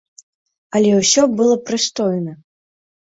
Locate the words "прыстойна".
1.71-2.33